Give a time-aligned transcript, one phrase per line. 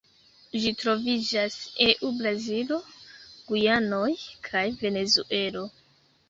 [0.61, 1.57] Ĝi troviĝas
[1.87, 2.79] eu Brazilo,
[3.53, 4.09] Gujanoj,
[4.49, 5.65] kaj Venezuelo.